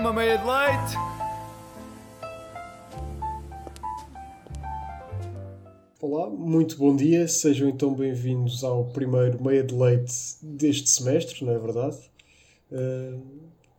[0.00, 0.96] Uma meia de leite!
[6.00, 10.12] Olá, muito bom dia, sejam então bem-vindos ao primeiro meia de leite
[10.42, 11.96] deste semestre, não é verdade?
[12.72, 13.22] Uh,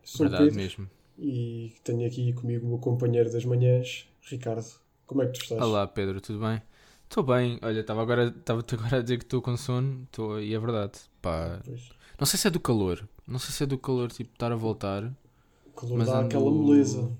[0.03, 0.89] sou Verdade Pedro mesmo.
[1.17, 4.67] e tenho aqui comigo o meu companheiro das manhãs, Ricardo.
[5.07, 5.61] Como é que tu estás?
[5.61, 6.61] Olá Pedro, tudo bem?
[7.09, 10.53] Estou bem, olha, estava agora, estava agora a dizer que estou com sono, estou e
[10.53, 10.99] é verdade.
[11.21, 14.31] Pá, Pois, não sei se é do calor, não sei se é do calor, tipo,
[14.31, 15.11] estar a voltar.
[15.73, 17.11] O calor Mas dá ando- aquela moleza.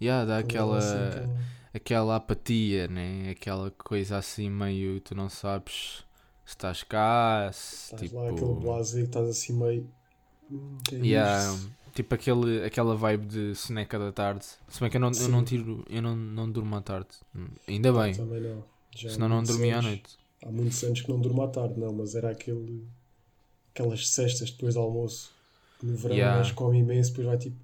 [0.00, 1.30] Yeah, dá aquela, assim
[1.72, 3.30] aquela- apatia, né?
[3.30, 6.04] Aquela coisa assim meio, tu não sabes
[6.44, 8.16] se estás cá, se Estás tipo...
[8.20, 9.88] lá aquele blazer que estás assim meio.
[10.50, 11.58] Hum, que é Yeah,
[11.94, 14.44] tipo aquele, aquela vibe de soneca da tarde.
[14.68, 17.08] Se bem que eu não, eu não tiro, eu não, não durmo à tarde.
[17.66, 18.62] Ainda bem, Também não.
[18.94, 20.16] Já senão não dormia à noite.
[20.44, 22.86] Há muitos anos que não durmo à tarde, não, mas era aquele.
[23.74, 25.34] aquelas cestas depois do almoço.
[25.82, 26.36] No verão Yeah.
[26.36, 27.56] um gajo come imenso, depois vai tipo.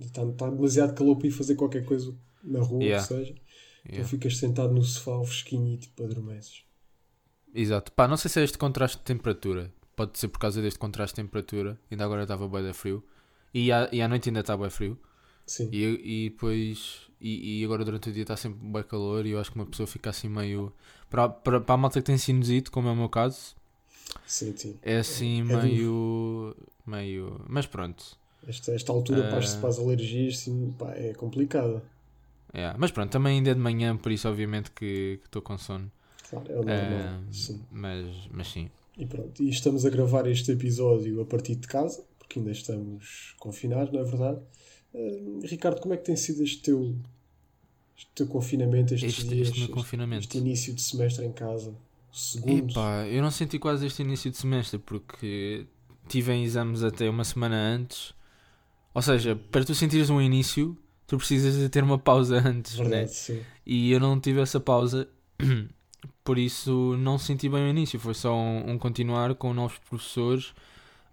[0.00, 3.02] Está tá demasiado calor para ir fazer qualquer coisa na rua, Yeah.
[3.02, 3.32] ou seja.
[3.32, 4.08] Então Yeah.
[4.08, 6.62] ficas sentado no sofá, fresquinho e tipo adormeces.
[7.54, 7.92] Exato.
[7.92, 9.72] Pá, não sei se é este contraste de temperatura.
[9.94, 11.78] Pode ser por causa deste contraste de temperatura.
[11.90, 13.04] Ainda agora estava bem frio.
[13.52, 14.98] E à, e à noite ainda está bem frio.
[15.46, 15.68] Sim.
[15.72, 17.02] E, e depois.
[17.20, 19.24] E, e agora durante o dia está sempre bem calor.
[19.24, 20.72] E eu acho que uma pessoa fica assim meio.
[21.08, 23.54] Para, para, para a malta que tem sinusite, como é o meu caso,
[24.26, 24.76] Sim, sim.
[24.82, 25.62] é assim É duro.
[25.62, 26.56] meio.
[26.86, 27.40] meio.
[27.48, 28.16] Mas pronto.
[28.46, 29.30] Esta, esta altura Ah.
[29.30, 31.82] para, as, alergias sim, pá, é complicada.
[32.52, 32.74] É.
[32.78, 35.90] Mas pronto, também ainda é de manhã, por isso obviamente que estou com sono.
[36.30, 36.74] Claro, é normal.
[36.74, 37.62] Ah, Sim.
[37.70, 38.70] mas, mas sim.
[38.96, 43.34] E pronto, e estamos a gravar este episódio a partir de casa, porque ainda estamos
[43.40, 44.40] confinados, não é verdade?
[44.94, 44.98] Ah,
[45.44, 46.94] Ricardo, como é que tem sido este teu,
[47.96, 51.74] este teu confinamento, estes Este, dias, este este, este início de semestre em casa?
[52.14, 52.70] O segundo?
[52.70, 55.66] Epá, eu não senti quase este início de semestre porque
[56.06, 58.14] tive em exames até uma semana antes.
[58.94, 62.84] Ou seja, para tu sentires um início, tu precisas de ter uma pausa antes, né?
[62.84, 63.42] Verdade, sim.
[63.66, 65.08] E eu não tive essa pausa,
[66.22, 67.98] por isso não senti bem o início.
[67.98, 70.54] Foi só um, um continuar com novos professores.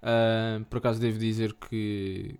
[0.03, 2.35] Ah, por acaso devo dizer que,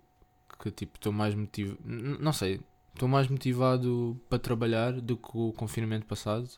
[0.62, 1.78] que tipo, estou mais motivado.
[1.84, 2.60] Não sei,
[2.94, 6.48] estou mais motivado para trabalhar do que o confinamento passado.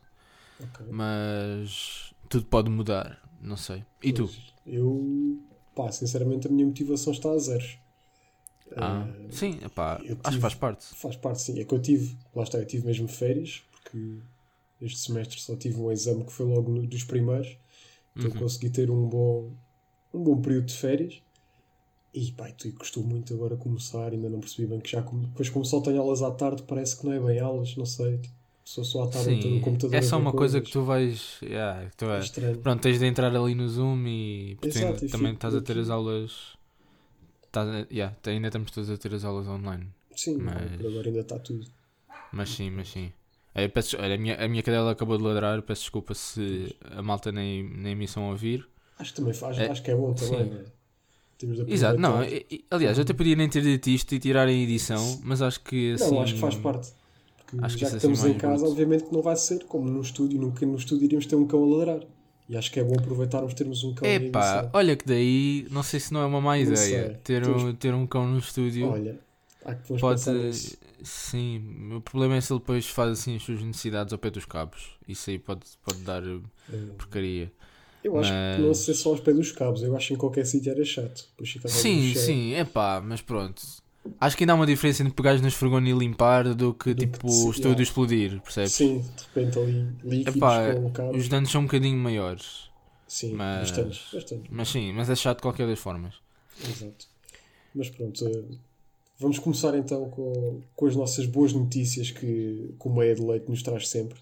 [0.60, 0.86] Ok.
[0.90, 3.84] Mas tudo pode mudar, não sei.
[4.02, 4.26] E tu?
[4.26, 5.38] Pois, Eu,
[5.74, 7.78] pá, sinceramente a minha motivação está a zeros.
[8.76, 10.86] Ah, Ah, sim, epá, eu acho que tive- faz parte.
[10.94, 11.60] Faz parte, sim.
[11.60, 14.20] É que eu tive, lá está, eu tive mesmo férias, porque
[14.80, 17.56] este semestre só tive um exame que foi logo no- dos primeiros,
[18.16, 18.38] então Uhum.
[18.40, 19.52] consegui ter um bom,
[20.14, 21.22] um bom período de férias.
[22.14, 25.00] E pá, tu custou muito agora começar, ainda não percebi bem que já.
[25.02, 28.18] Depois, como só tenho aulas à tarde, parece que não é bem aulas, não sei.
[28.18, 28.34] Tipo,
[28.64, 29.94] só tarde estou no computador.
[29.94, 30.66] é a só uma coisa coisas.
[30.66, 31.38] que tu vais.
[31.42, 32.30] yeah, tu É vais-.
[32.62, 36.56] Pronto, tens de entrar ali no Zoom e Exato, também estás a ter as aulas.
[37.44, 39.86] Estás a- yeah, ainda estamos todos a ter as aulas online.
[40.16, 41.66] Sim, mas- por agora ainda está tudo.
[42.32, 43.12] Mas sim, mas sim.
[43.54, 47.00] É, peço- olha, a, minha, a minha cadela acabou de ladrar, peço desculpa se a
[47.00, 48.66] malta nem, nem me são a ouvir.
[48.98, 50.64] Acho que também faz, É, acho que é bom também, é?
[51.38, 52.18] De Exato, não,
[52.70, 55.92] aliás, eu até podia nem ter dito isto e tirar em edição, mas acho que
[55.92, 56.14] assim.
[56.14, 56.92] Não, acho que faz parte.
[57.62, 58.72] Acho que já isso que assim estamos mais em casa, bruto.
[58.72, 60.40] obviamente que não vai ser como no estúdio.
[60.40, 62.00] Nunca no estúdio iríamos ter um cão a ladrar.
[62.48, 65.98] E acho que é bom aproveitarmos termos um cão Epá, olha que daí, não sei
[65.98, 67.16] se não é uma má Não ideia sei.
[67.24, 68.90] ter um, ter um cão no estúdio.
[68.90, 69.18] Olha,
[69.64, 70.22] há que Pode,
[71.02, 74.44] sim, o problema é se ele depois faz assim as suas necessidades ao pé dos
[74.44, 74.90] cabos.
[75.08, 76.38] Isso aí pode, pode dar eh,
[76.70, 77.52] Eh, porcaria.
[78.02, 79.82] Eu acho que mas- não sei só aos pés dos cabos.
[79.82, 81.26] Eu acho que em qualquer sítio era chato.
[81.66, 83.62] Sim, sim, é pá, mas pronto.
[84.20, 87.26] Acho que ainda há uma diferença entre pegares nos esfregões e limpar do que tipo
[87.26, 87.82] o estúdio yeah.
[87.82, 88.72] explodir, percebes?
[88.72, 91.16] Sim, de repente ali líquidos Epá, cabo.
[91.16, 92.70] Os danos são um bocadinho maiores.
[93.08, 94.50] Sim, mas- bastante, bastante.
[94.50, 96.14] Mas sim, mas é chato de qualquer das formas.
[96.68, 97.06] Exato.
[97.74, 98.44] Mas pronto, eh,
[99.18, 103.48] vamos começar então com, com as nossas boas notícias que, que o Meia de Leite
[103.50, 104.18] nos traz sempre.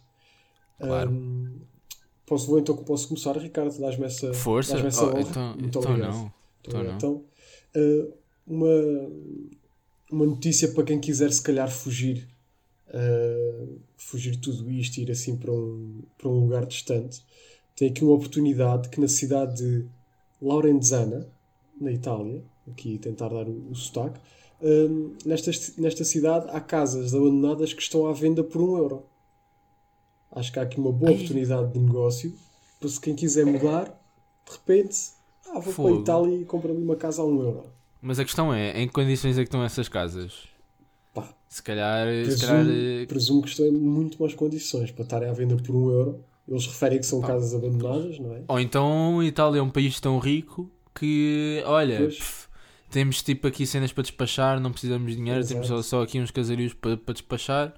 [0.78, 1.10] Claro.
[1.10, 1.60] Ahm,
[2.26, 3.78] posso, vou então posso começar, Ricardo?
[3.78, 4.72] Dás-me essa, Força?
[4.72, 6.12] dás-me essa Oh, então Muito então obrigado.
[6.12, 6.20] não.
[6.20, 6.34] Muito
[6.66, 7.02] Então obrigado.
[7.02, 7.10] não.
[7.10, 7.24] Então,
[7.74, 8.08] eh,
[8.46, 8.66] uma,
[10.12, 12.28] uma notícia para quem quiser se calhar fugir,
[12.88, 13.66] eh,
[13.96, 17.24] fugir de tudo isto e ir assim para um, para um lugar distante.
[17.74, 19.86] Tem aqui uma oportunidade que na cidade de
[20.40, 21.26] Laurenzana,
[21.80, 24.20] na Itália, aqui tentar dar o, o sotaque,
[24.60, 24.88] eh,
[25.24, 29.04] nesta, nesta cidade há casas abandonadas que estão à venda por um euro.
[30.30, 31.16] Acho que há aqui uma boa Ai.
[31.16, 32.32] oportunidade de negócio
[32.78, 33.86] para se quem quiser mudar,
[34.44, 34.98] de repente,
[35.46, 35.88] ah, vou para Fogo.
[35.88, 37.64] a Itália e compro ali uma casa a um euro.
[38.02, 40.48] Mas a questão é, em que condições é que estão essas casas?
[41.14, 45.04] Pá, Se calhar, se calhar Presumo, eh, presumo que estão em muito mais condições para
[45.04, 46.24] estarem à venda por um euro.
[46.48, 47.28] Eles referem que são Pá.
[47.28, 48.42] casas abandonadas, não é?
[48.48, 52.48] Ou então a Itália é um país tão rico que, olha, pff,
[52.90, 56.00] temos tipo aqui cenas para despachar, não precisamos de dinheiro, temos só, Exato.
[56.02, 57.72] aqui uns casarios para, para despachar.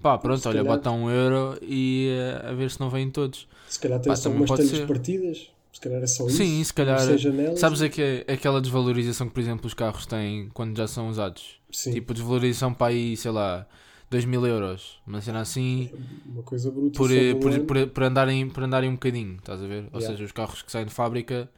[0.00, 3.10] Pá, pronto, Se olha, calhar- bota um euro e eh, a ver se não vêm
[3.10, 3.46] todos.
[3.68, 5.50] Se calhar tem Pá, só umas telhas partidas.
[5.72, 6.36] Se calhar é só isso.
[6.36, 6.98] Sim, se calhar.
[7.00, 7.58] Não seja nelas.
[7.60, 11.60] Sabes aque- aquela desvalorização que, por exemplo, os carros têm quando já são usados?
[11.72, 11.92] Sim.
[11.92, 13.66] Tipo, desvalorização para aí, sei lá,
[14.10, 15.00] 2 mil euros.
[15.06, 15.90] Uma cena assim,
[16.26, 16.96] Uma coisa bruta.
[16.98, 19.84] por, eh, por, por, por andarem, por andarem um bocadinho, estás a ver?
[19.92, 20.06] Ou Yeah.
[20.16, 21.48] seja, os carros que saem de fábrica.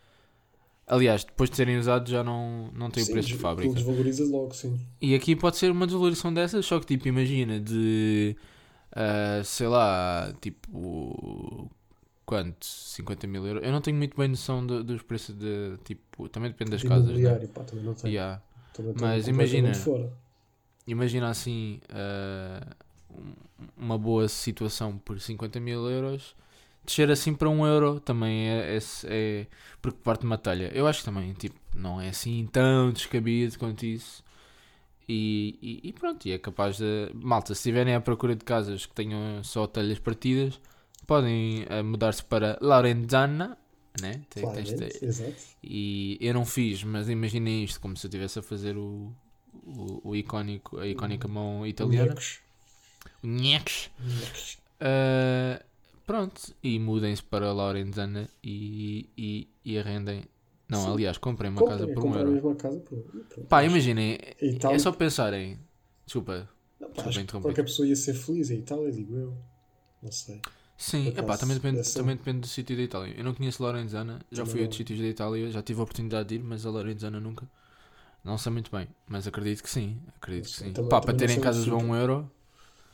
[0.86, 3.72] Aliás, depois de serem usados já não, não têm o Sim, preço de fábrica.
[3.74, 4.78] desvaloriza logo, sim.
[5.00, 8.36] E aqui pode ser uma desvalorização dessas, só que tipo, imagina, de
[8.94, 11.70] ah, sei lá, tipo
[12.24, 12.64] quanto?
[12.64, 13.62] 50 mil euros.
[13.64, 16.88] Eu não tenho muito bem noção do- dos preços de tipo, também depende das De
[16.88, 17.46] casas, né?
[17.48, 18.10] pá, também não tem.
[18.12, 18.42] Yeah.
[18.74, 19.72] Também Mas imagina-.
[20.86, 21.80] Imagina assim
[23.10, 23.34] um-
[23.76, 26.34] uma boa situação por 50 mil euros.
[26.84, 29.46] Descer assim para um euro também é, é, é
[29.80, 30.70] porque parte de uma telha.
[30.74, 34.24] Eu acho que também tipo, não é assim tão descabido quanto isso.
[35.08, 37.10] E, e, e pronto, e é capaz de.
[37.14, 40.60] Malta, se estiverem à procura de casas que tenham só telhas partidas,
[41.06, 43.56] podem eh, mudar-se para Laurenzana,
[44.00, 44.22] né?
[44.30, 45.34] Tem- Claramente, exato.
[45.62, 49.12] e eu não fiz, mas imaginem isto como se eu estivesse a fazer o,
[49.66, 52.14] o, o icónico, a icónica mão italiana.
[53.22, 53.26] O.
[53.26, 53.90] Nhecos.
[54.80, 55.62] Uh,
[56.06, 60.24] pronto, e mudem-se para Laurenzana e, e, e arrendem.
[60.68, 60.92] Não, Sim.
[60.92, 62.30] aliás, comprem uma Comprem, casa por um euro.
[62.32, 63.40] mesma casa por pronto.
[63.48, 65.58] Pá, imaginem, Itália- é só pensarem.
[66.06, 66.48] Desculpa.
[66.80, 67.48] Não, pá, desculpa que interromper.
[67.48, 69.36] qualquer pessoa ia ser feliz em Itália, digo eu.
[70.02, 70.40] Não sei.
[70.82, 73.14] Sim, epá, também, depende, também depende do sítio da Itália.
[73.16, 76.28] Eu não conheço Lorenzana, já fui a outros sítios da Itália, já tive a oportunidade
[76.30, 77.48] de ir, mas a Lorenzana nunca.
[78.24, 79.96] Não sei muito bem, mas acredito que sim.
[80.16, 80.72] Acredito que sim.
[80.72, 81.86] também- Pá, também para terem casas a muito.
[81.86, 82.30] um euro,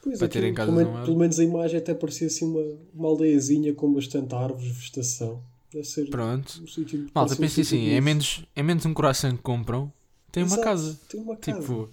[0.02, 1.04] Pois Para aquilo, terem casas pelo, não menos, é?
[1.06, 5.42] pelo menos a imagem até parecia assim uma, uma aldeiazinha com bastante árvores, vegetação.
[5.72, 6.62] Deve ser pronto.
[6.62, 7.06] um sítio.
[7.14, 9.92] Malta, ser um assim: é menos, é menos um coração que compram,
[10.30, 11.00] tem uma Exato, casa.
[11.08, 11.60] Tem uma casa.
[11.60, 11.90] Tipo,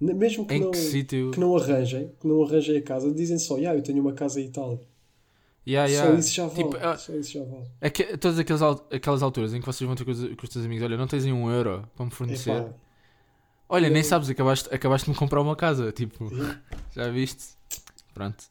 [0.00, 1.30] Mesmo que em não, que sítio.
[1.30, 4.40] que não arranjem, que não arranjem a casa, dizem só, yeah, eu tenho uma casa
[4.40, 4.80] em Itália.
[5.66, 6.20] Yeah, Só yeah.
[6.20, 6.64] isso já vale.
[6.64, 7.66] Tipo, Só isso já vale.
[7.80, 10.48] É que, todas aquelas, aquelas alturas em que vocês vão ter com os, com os
[10.48, 12.50] teus amigos: olha, não tens um euro para me fornecer.
[12.50, 12.74] Epá,
[13.68, 15.90] olha, nem eu- sabes, acabaste, acabaste de me comprar uma casa.
[15.90, 16.60] Tipo, yeah,
[16.94, 17.56] já viste?
[18.14, 18.44] Pronto.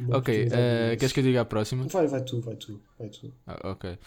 [0.00, 1.84] uma Ok, de queres que eu diga a próxima?
[1.84, 3.32] Vai, vai tu, vai tu, vai tu.
[3.46, 3.98] Ah, ok.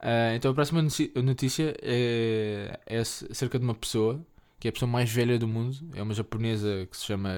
[0.00, 4.20] Ah, então a próxima notícia é, é acerca de uma pessoa
[4.60, 5.76] que é a pessoa mais velha do mundo.
[5.94, 7.30] É uma japonesa que se chama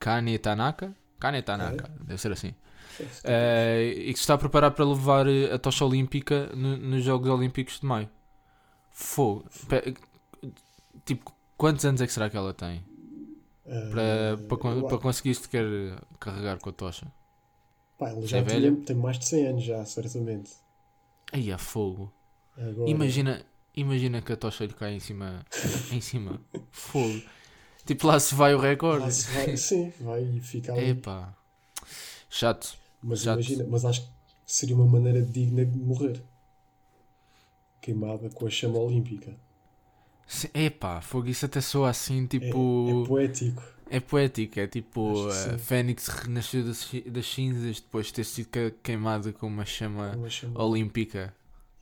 [0.00, 0.94] Kane Tanaka.
[1.20, 2.54] Kane Tanaka, deve ser assim.
[3.24, 7.04] Ah, e que se está a preparar para levar eh, a tocha olímpica no- nos
[7.04, 8.08] Jogos Olímpicos de Maio.
[8.92, 9.44] Fogo.
[11.04, 12.82] Tipo, quantos anos é que será que ela tem?
[13.66, 15.64] Eh, Para, para, eu- para conseguir sequer
[16.20, 17.06] carregar com a tocha?
[17.98, 18.72] pá, ele é já velha?
[18.72, 20.52] tinha, tem mais de 100 anos já, certamente.
[21.32, 22.12] Aí a fogo.
[22.56, 23.44] Agora, Imagina,
[23.76, 25.44] imagina que a tocha lhe cai em cima.
[25.92, 26.40] em cima.
[26.70, 27.22] Fogo.
[27.84, 29.12] Tipo, lá se vai o lá recorde.
[29.12, 30.90] se vai, sim, vai e fica ali.
[30.90, 31.32] Epá.
[32.28, 32.76] Chato.
[33.02, 33.34] Mas Chato.
[33.36, 34.08] imagina, mas acho que
[34.46, 36.20] seria uma maneira digna de morrer.
[37.80, 39.32] Queimada com a chama olímpica.
[40.26, 41.28] Sim, Epá, fogo.
[41.28, 43.04] Isso até soa assim, É, tipo.
[43.04, 43.62] é poético.
[43.88, 44.58] É, poético.
[44.58, 45.28] É tipo.
[45.28, 45.58] A sim.
[45.58, 50.28] Fênix renasceu das, das cinzas depois de ter sido que- queimada com uma chama uma
[50.28, 50.60] chama.
[50.60, 51.32] olímpica.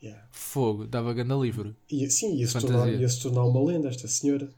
[0.04, 0.22] Yeah.
[0.32, 0.86] Fogo.
[0.86, 1.74] Dava ganda livro.
[1.90, 2.76] E, sim, ia se, Fantasia.
[2.76, 4.48] tornar, ia se tornar uma lenda esta senhora.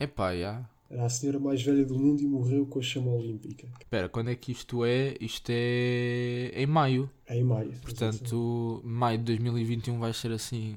[0.00, 0.68] Epá, já.
[0.90, 3.68] Era a senhora mais velha do mundo e morreu com a chama olímpica.
[3.78, 5.14] Espera, quando é que isto é?
[5.20, 7.08] Isto é em maio.
[7.28, 7.72] É em maio.
[7.82, 10.76] Portanto, maio de 2021 vai ser assim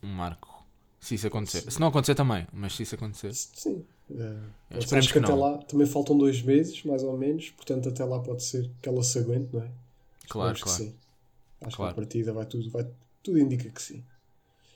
[0.00, 0.64] um marco.
[1.00, 1.68] Se isso acontecer.
[1.68, 3.34] Se não acontecer também, mas se isso acontecer.
[3.34, 3.82] Sim.
[4.12, 4.36] É,
[4.70, 7.50] mas Esperemos acho que, que até lá também faltam dois meses, mais ou menos.
[7.50, 9.68] Portanto, até lá pode ser que ela se aguente, não é?
[10.28, 10.84] Claro, Esperemos que claro.
[10.84, 10.94] sim.
[11.62, 11.94] Acho Claro.
[11.94, 12.86] que a partida vai tudo, vai,
[13.22, 14.02] tudo indica que sim.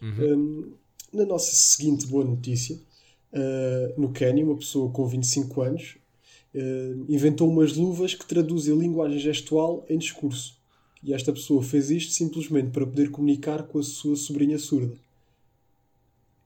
[0.03, 0.37] Uhum.
[0.37, 0.73] Hum,
[1.13, 2.77] na nossa seguinte boa notícia,
[3.33, 5.97] uh, no Quênia, uma pessoa com 25 anos
[6.55, 10.57] uh, inventou umas luvas que traduzem a linguagem gestual em discurso.
[11.03, 14.95] E esta pessoa fez isto simplesmente para poder comunicar com a sua sobrinha surda.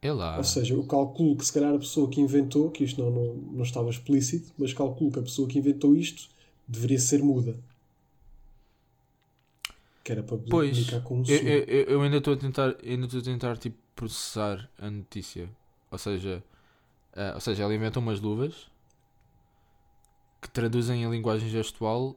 [0.03, 0.37] É lá.
[0.37, 3.35] Ou seja, eu calculo que se calhar a pessoa que inventou, que isto não, não,
[3.35, 6.29] não estava explícito, mas calculo que a pessoa que inventou isto
[6.67, 7.57] deveria ser muda.
[10.09, 12.77] Que era para poder Pois, comunicar com um Eu, eu, eu- ainda estou a tentar,
[12.83, 15.51] ainda estou a tentar tipo, processar a notícia.
[15.91, 16.43] Ou seja,
[17.15, 18.69] ah, ou seja, ela inventou umas luvas
[20.41, 22.17] que traduzem a linguagem gestual.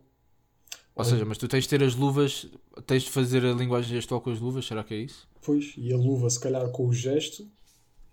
[0.95, 1.05] Ou Olha.
[1.05, 2.48] seja, mas tu tens de ter as luvas,
[2.88, 5.27] tens de fazer a linguagem gestual com as luvas, será que é isso?
[5.41, 7.48] Pois, e a luva, se calhar com o gesto,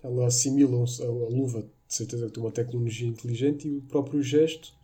[0.02, 4.22] ela assimila a, a luva, de certeza que tem uma tecnologia inteligente, e o próprio
[4.22, 4.74] gesto.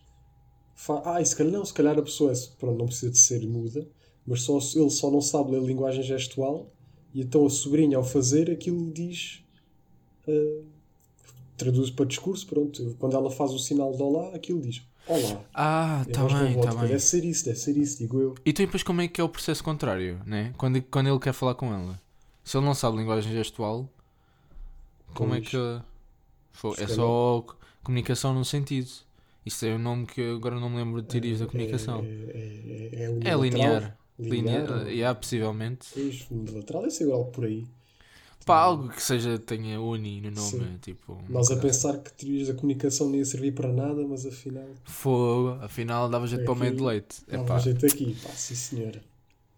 [0.74, 1.02] Fa...
[1.16, 3.46] Ah, e se calhar não, se calhar a pessoa é, pronto, não precisa de ser
[3.46, 3.88] muda,
[4.26, 6.70] mas só, ele só não sabe ler linguagem gestual,
[7.12, 9.42] e então a sobrinha, ao fazer, aquilo diz
[10.26, 10.64] uh,
[11.56, 12.96] traduz para discurso, pronto.
[12.98, 15.44] Quando ela faz o sinal de olá, aquilo diz olá.
[15.54, 16.88] Ah, tá bem, tá bem.
[16.88, 18.34] Deve ser isso, deve ser isso, digo eu.
[18.44, 20.52] E tu depois como é que é o processo contrário, né?
[20.56, 22.00] Quando, quando ele quer falar com ela?
[22.42, 23.88] Se ele não sabe linguagem gestual,
[25.14, 25.56] como é que.
[26.78, 27.44] É só
[27.82, 28.90] comunicação num sentido.
[29.44, 32.00] Isso é o nome que agora não me lembro de teorias da comunicação.
[32.02, 33.98] É, é, é, é, É linear.
[34.18, 34.62] Linear.
[34.62, 35.88] Linear, yeah, possivelmente.
[35.92, 37.66] Pois, unilateral deve ser algo por aí.
[38.44, 40.50] Pá, algo que seja, tenha uni no nome.
[40.50, 40.78] Sim.
[40.82, 44.66] Tipo, Nós a pensar que teorias da comunicação não ia servir para nada, mas afinal
[44.84, 47.22] Fogo, afinal dava jeito para o meio de leite.
[47.26, 47.58] dava Epá.
[47.58, 48.14] jeito aqui.
[48.22, 49.02] Pá, sim senhora.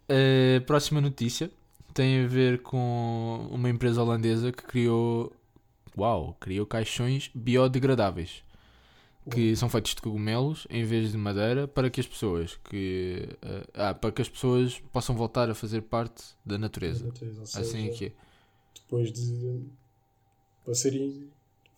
[0.08, 1.50] A próxima notícia
[1.92, 5.32] tem a ver com uma empresa holandesa que criou.
[5.98, 6.36] Uau!
[6.38, 8.44] Criou caixões biodegradáveis
[9.30, 13.66] que são feitos de cogumelos em vez de madeira para que as pessoas que eh,
[13.74, 17.06] ah, para que as pessoas possam voltar a fazer parte da natureza.
[17.06, 18.12] Natureza, ou Assim é que é.
[18.74, 19.60] Depois de.
[20.64, 21.28] para serem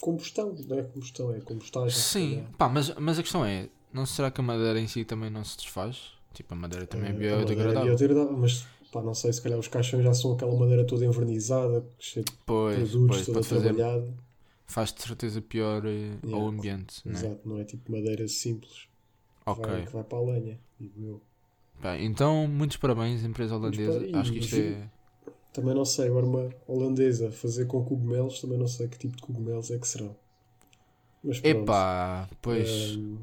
[0.00, 1.90] combustão, não é combustão, é compostagem.
[1.90, 5.04] se Sim, pá, mas, mas a questão é, não será que a madeira em si
[5.04, 6.12] também não se desfaz?
[6.34, 7.84] Tipo, a madeira também é Eh, a madeira é biodegradável.
[7.86, 11.84] biodegradável, mas pá, não sei, se calhar os caixões já são aquela madeira toda envernizada,
[11.98, 14.14] cheia de Pois, produtos, pois, toda pode fazer, trabalhada.
[14.68, 16.48] Faz de certeza pior eh, ao Yeah.
[16.48, 17.30] ambiente, né?
[17.30, 18.88] Exato, não é tipo madeira simples
[19.48, 19.68] que, Ok.
[19.68, 21.22] vai, que vai para a lenha, digo eu.
[21.80, 24.06] Pá, então, muitos parabéns, empresa holandesa.
[24.12, 24.88] Acho que isto é.
[25.52, 29.22] Também não sei, agora uma holandesa fazer com cogumelos, também não sei que tipo de
[29.22, 30.16] cogumelos é que serão.
[31.22, 31.76] Mas pronto.
[31.76, 32.98] Epá, pois.
[32.98, 33.18] Ehm,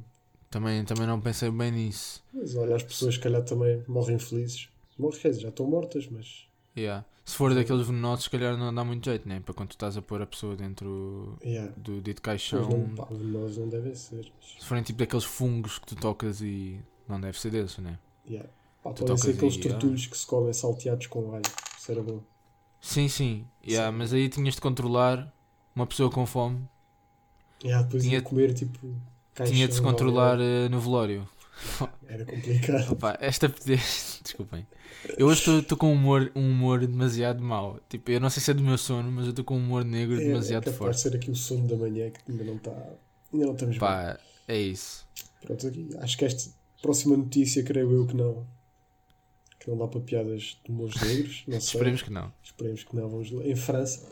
[0.49, 2.23] Também, também não pensei bem nisso.
[2.31, 4.69] mas olha, as pessoas se calhar também morrem felizes.
[4.97, 6.47] Morrem, já estão mortas, mas.
[6.77, 7.05] Yeah.
[7.23, 9.39] Se for daqueles venenosos, se calhar não dá muito jeito, né?
[9.39, 11.73] Para quando tu estás a pôr a pessoa dentro Yeah.
[11.77, 12.67] do dito caixão.
[12.69, 14.31] não, pá, nós não devem ser.
[14.59, 16.79] Se forem tipo daqueles fungos que tu tocas e.
[17.07, 17.97] Não deve ser desses, né?
[18.29, 18.47] yeah.
[18.83, 21.41] Pá, Tu podem ser aqueles e- tortulhos que se comem salteados com alho.
[21.77, 22.19] Isso era bom.
[22.81, 23.45] Sim, sim.
[23.67, 23.97] Yeah, Sim.
[23.97, 25.33] mas aí tinhas de controlar
[25.75, 26.67] uma pessoa com fome.
[27.63, 28.79] Yeah, depois Tinha- ia comer tipo.
[29.45, 31.27] Tinha de se controlar eh, no velório.
[32.07, 32.91] Era complicado.
[32.91, 33.47] Opa, esta.
[34.23, 34.65] Desculpem.
[35.17, 37.79] Eu hoje estou com um humor, um humor demasiado mau.
[37.89, 39.85] Tipo, eu não sei se é do meu sono, mas eu estou com um humor
[39.85, 40.99] negro É, é demasiado de forte.
[40.99, 42.71] ser aqui o sono da manhã que ainda não está.
[43.33, 43.79] Ainda não estamos bem.
[43.79, 45.05] Pá, é isso.
[45.41, 45.89] Pronto, aqui.
[45.99, 46.49] Acho que esta
[46.81, 48.45] próxima notícia, creio eu que não.
[49.59, 51.43] Que não dá para piadas de humores negros.
[51.47, 51.77] Não sei.
[51.79, 52.33] Esperemos que não.
[52.43, 53.09] Esperemos que não.
[53.09, 53.31] Vamos.
[53.31, 54.07] Em França,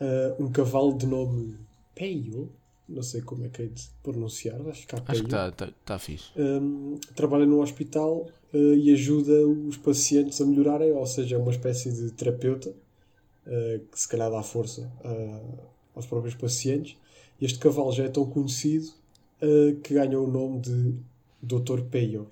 [0.00, 1.58] ah, um cavalo de nome
[1.94, 2.52] Peio,
[2.88, 4.60] não sei como é que é de pronunciar.
[4.68, 6.30] Acho que está tá, tá fixe.
[6.36, 11.50] um, trabalha num hospital uh, e ajuda os pacientes a melhorarem, ou seja, é uma
[11.50, 15.58] espécie de terapeuta uh, que se calhar dá força uh,
[15.94, 16.96] aos próprios pacientes.
[17.40, 18.86] Este cavalo já é tão conhecido
[19.84, 20.94] que ganhou o nome de
[21.42, 21.82] Dr.
[21.90, 22.30] Peio.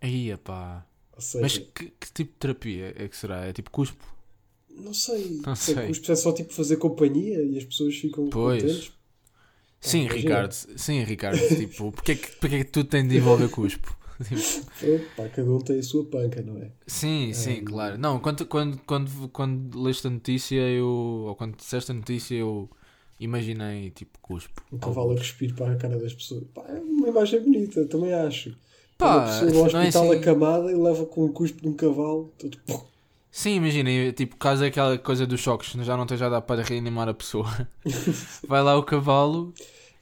[0.00, 0.86] Aí, pá.
[1.18, 3.44] Seja, Mas que, que tipo de terapia é que será?
[3.44, 4.02] É tipo cuspo?
[4.76, 5.74] não sei, Não sei.
[5.74, 5.90] sei.
[5.90, 8.62] os é só tipo fazer companhia e as pessoas ficam Pois.
[8.62, 8.92] contentes.
[9.84, 10.06] Sim.
[10.08, 10.52] Ricardo.
[10.52, 11.38] Sim, Ricardo.
[11.56, 13.96] tipo, porque é, que, porque é que tu tens de envolver cuspo?
[15.16, 16.70] Pá, cada um tem a sua panca, não é?
[16.86, 17.98] sim, sim, Um, claro.
[17.98, 20.86] Não, quando, quando, quando, quando leste a notícia, eu.
[20.86, 22.70] Ou quando disseste a notícia, eu
[23.18, 24.62] imaginei tipo cuspo.
[24.72, 26.44] Um cavalo a cuspir para a cara das pessoas.
[26.54, 28.56] Pá, é uma imagem bonita, também acho.
[28.96, 31.74] Pá, uma pessoa no é hospital assim- acamada e leva com um cuspo de um
[31.74, 32.32] cavalo.
[32.38, 32.58] Tudo...
[33.36, 37.08] Sim, imagina, tipo, caso aquela coisa dos choques, já não esteja a dar para reanimar
[37.08, 37.48] a pessoa,
[38.46, 39.52] vai lá o cavalo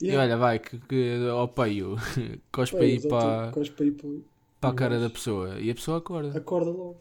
[0.00, 0.20] e Yeah.
[0.24, 1.96] olha, vai, que, que ao peio,
[2.52, 4.10] cospe aí para, cospe aí para...
[4.60, 6.36] para a cara da pessoa e a pessoa acorda.
[6.36, 6.96] Acorda logo.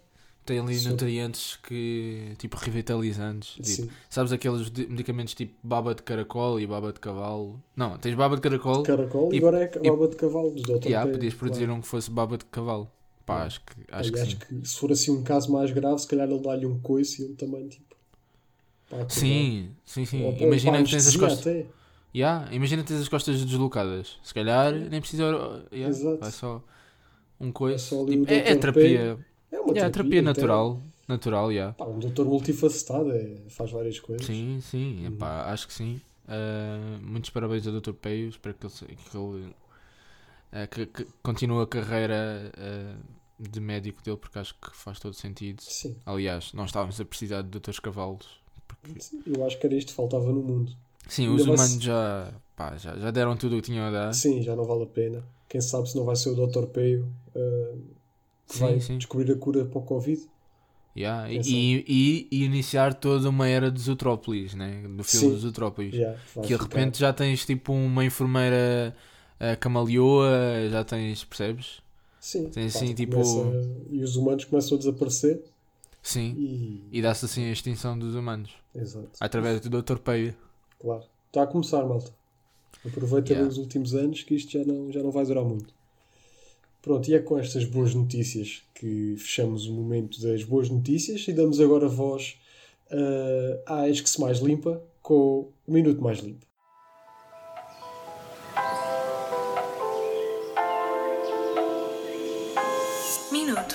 [0.46, 0.90] Tem ali Sim.
[0.90, 3.56] nutrientes que, tipo, revitalizantes.
[3.76, 7.60] Tipo, sabes aqueles de- medicamentos tipo baba de caracol e baba de cavalo?
[7.76, 10.52] Não, tens baba de caracol Caracol e, E- agora é e- baba de cavalo.
[10.52, 10.88] Dos Dr.
[10.90, 11.74] e ah, Pé, podias produzir claro.
[11.80, 12.88] um que fosse baba de cavalo.
[13.32, 13.46] Pá, Yeah.
[13.46, 14.26] acho que, Pá, acho que sim.
[14.28, 17.22] acho que se for assim um caso mais grave, se calhar ele dá-lhe um coice
[17.22, 17.96] e ele também, tipo...
[18.90, 18.98] pá.
[19.10, 20.24] Sim, sim, sim.
[20.26, 21.48] Ou- Imagina pá, que tens as costas.
[21.48, 21.66] até.
[22.14, 24.20] Yeah, imagina que tens as costas deslocadas.
[24.24, 25.24] Se calhar nem precisa.
[25.72, 26.18] Yeah, Exato.
[26.20, 26.62] Vai só
[27.40, 27.52] um.
[27.70, 29.18] É só ali Tipo, é, é terapia.
[29.52, 30.30] É uma Yeah, terapia até.
[30.30, 30.82] natural.
[31.08, 31.74] Natural, yeah.
[31.74, 34.26] Pá, um doutor multifacetado, é, faz várias coisas.
[34.26, 35.06] Sim, sim.
[35.08, 35.14] Uhum.
[35.16, 36.02] epá, acho que sim.
[36.28, 37.94] Uh, muitos parabéns ao Dr.
[37.94, 38.30] Peio.
[38.30, 39.54] Espero que ele, que ele
[40.54, 45.14] uh, que, que continue a carreira uh, de médico dele, porque acho que faz todo
[45.14, 45.62] sentido.
[45.62, 45.96] Sim.
[46.06, 48.42] Aliás, nós estávamos a precisar de doutores cavalos.
[49.00, 50.72] Sim, Eu acho que era isto que faltava no mundo.
[51.08, 53.92] Sim, Ainda os humanos se- já, pá, já, já deram tudo o que tinham a
[53.92, 54.14] dar.
[54.14, 55.24] Sim, já não vale a pena.
[55.50, 56.68] Quem sabe se não vai ser o Dr.
[56.68, 57.06] Peio
[57.36, 57.82] uh,
[58.48, 58.98] que Sim, vai sim.
[58.98, 60.22] descobrir a cura para o Covid.
[60.96, 61.40] Yeah, e,
[61.88, 64.82] e, e- iniciar toda uma era dos Utrópolis, né?
[64.90, 65.94] do filme dos Utrópolis.
[66.36, 66.64] Vai que de ficar.
[66.66, 68.94] repente já tens tipo uma enfermeira
[69.40, 70.30] uh, camaleoa,
[70.70, 71.81] já tens, percebes?
[72.22, 75.42] Sim, tem assim, tipo- começa- E os humanos começam a desaparecer.
[76.04, 76.36] Sim.
[76.38, 76.84] E...
[76.92, 78.52] E dá-se assim a extinção dos humanos.
[78.74, 79.10] Exato.
[79.20, 79.98] Através do Dr.
[79.98, 80.34] Peio.
[80.80, 81.04] Claro.
[81.28, 82.14] Está a começar, malta.
[82.86, 83.50] Aproveita Yeah.
[83.50, 85.74] os últimos anos que isto já não, já não vai durar muito.
[86.82, 91.34] Pronto, e é com estas boas notícias que fechamos o momento das boas notícias e
[91.34, 92.38] damos agora voz
[92.92, 96.46] uh, à Esque-se Mais Limpa com o Minuto Mais Limpo.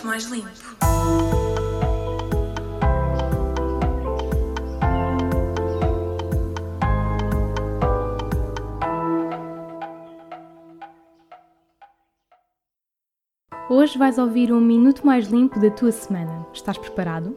[0.06, 0.48] Mais limpo.
[13.68, 16.46] Hoje vais ouvir um minuto mais limpo da tua semana.
[16.52, 17.36] Estás preparado?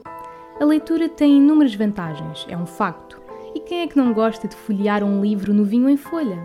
[0.62, 3.20] A leitura tem inúmeras vantagens, é um facto.
[3.56, 6.40] E quem é que não gosta de folhear um livro novinho em folha?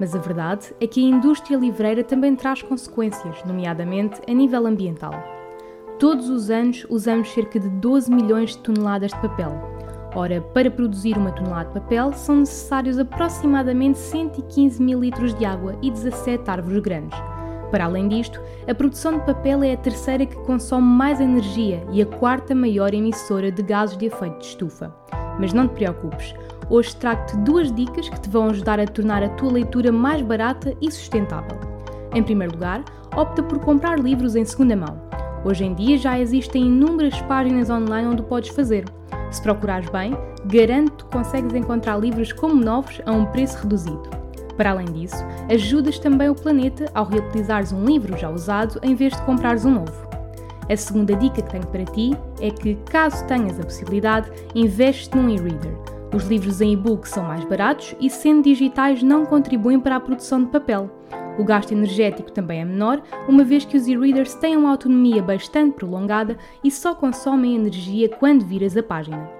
[0.00, 5.35] Mas a verdade é que a indústria livreira também traz consequências, nomeadamente a nível ambiental.
[5.98, 9.50] Todos os anos usamos cerca de 12 milhões de toneladas de papel.
[10.14, 15.74] Ora, para produzir uma tonelada de papel são necessários aproximadamente 115 mil litros de água
[15.80, 17.18] e 17 árvores grandes.
[17.70, 18.38] Para além disto,
[18.68, 22.92] a produção de papel é a terceira que consome mais energia e a quarta maior
[22.92, 24.94] emissora de gases de efeito de estufa.
[25.40, 26.34] Mas não te preocupes,
[26.68, 30.76] hoje trago-te duas dicas que te vão ajudar a tornar a tua leitura mais barata
[30.78, 31.58] e sustentável.
[32.14, 32.84] Em primeiro lugar,
[33.16, 35.05] opta por comprar livros em segunda mão.
[35.46, 38.84] Hoje em dia já existem inúmeras páginas online onde podes fazer.
[39.30, 40.12] Se procurares bem,
[40.44, 44.10] garanto que consegues encontrar livros como novos a um preço reduzido.
[44.56, 49.14] Para além disso, ajudas também o planeta ao reutilizares um livro já usado em vez
[49.14, 50.08] de comprares um novo.
[50.68, 52.10] A segunda dica que tenho para ti
[52.40, 55.78] é que, caso tenhas a possibilidade, investe num e-reader.
[56.12, 60.42] Os livros em e-book são mais baratos e, sendo digitais, não contribuem para a produção
[60.42, 60.90] de papel.
[61.38, 65.74] O gasto energético também é menor, uma vez que os e-readers têm uma autonomia bastante
[65.74, 69.30] prolongada e só consomem energia quando viras a página.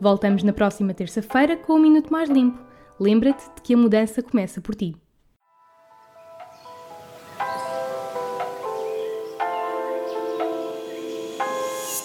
[0.00, 2.58] Voltamos na próxima terça-feira com o Minuto Mais Limpo.
[2.98, 4.96] Lembra-te de que a mudança começa por ti.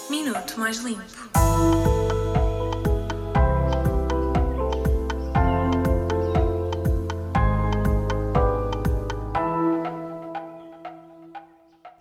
[0.10, 1.99] Minuto mais limpo.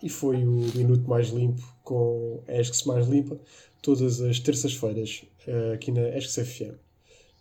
[0.02, 3.38] E foi o Minuto Mais Limpo com a Esque-se Mais Limpa,
[3.82, 6.76] todas as terças-feiras, eh, aqui na Esque FM.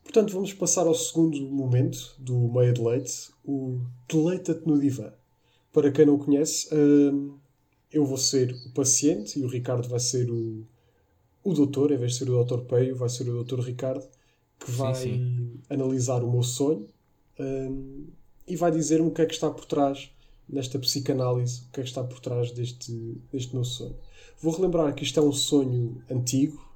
[0.03, 5.11] Portanto, vamos passar ao segundo momento do Meia de Leite, o Deleita-te no Divã.
[5.73, 7.37] Para quem não o conhece, hum,
[7.91, 10.65] eu vou ser o paciente e o Ricardo vai ser o,
[11.43, 14.07] o doutor, em vez de ser o doutor Peio, vai ser o doutor Ricardo,
[14.57, 15.59] que vai sim.
[15.69, 16.87] analisar o meu sonho
[17.39, 18.07] hum,
[18.47, 20.09] e vai dizer-me o que é que está por trás
[20.49, 22.91] nesta psicanálise, o que é que está por trás deste,
[23.31, 23.95] deste meu sonho.
[24.39, 26.67] Vou relembrar que isto é um sonho antigo,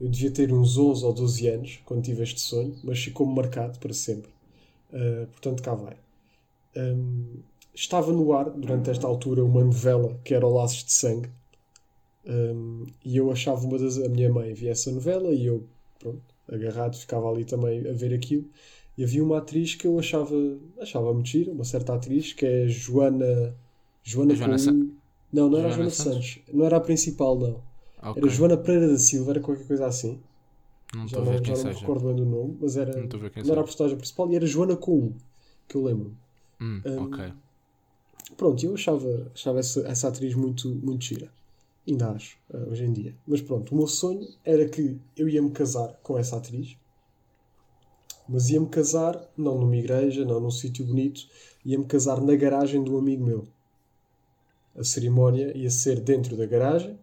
[0.00, 3.78] eu devia ter uns 11 ou 12 anos quando tive este sonho, mas ficou-me marcado
[3.78, 4.30] para sempre.
[4.92, 5.96] Uh, portanto, cá vai.
[6.74, 7.40] Um,
[7.74, 11.28] estava no ar, durante esta altura, uma novela que era o Laços de Sangue.
[12.26, 13.98] Um, e eu achava uma das.
[13.98, 15.64] A minha mãe via essa novela e eu,
[15.98, 18.46] pronto, agarrado, ficava ali também a ver aquilo.
[19.00, 20.34] E havia uma atriz que eu achava,
[20.80, 23.56] achava muito gira, uma certa atriz, que é Joana.
[24.02, 24.72] Joana, Joana Sa-.
[25.32, 26.34] Não, não era a Joana Joana Santos?
[26.34, 26.42] Santos.
[26.52, 27.62] Não era a principal, não.
[28.02, 28.22] Ok.
[28.22, 30.20] Era Joana Pereira da Silva, era qualquer coisa assim.
[30.92, 31.80] Não estou a não, ver já quem não me seja.
[31.80, 33.96] recordo bem do nome, mas era, Não estou a ver quem não era a personagem
[33.98, 35.12] principal e era Joana com
[35.68, 36.16] que eu lembro.
[36.60, 37.32] Hum, Um, ok.
[38.36, 41.32] Pronto, eu achava, achava essa, essa atriz muito, muito gira.
[41.86, 43.14] Ainda acho, eh, hoje em dia.
[43.26, 46.76] Mas pronto, o meu sonho era que eu ia me casar com essa atriz,
[48.30, 51.22] mas ia-me casar não numa igreja, não num sítio bonito,
[51.64, 53.48] ia-me casar na garagem de um amigo meu.
[54.74, 56.98] A cerimónia ia ser dentro da garagem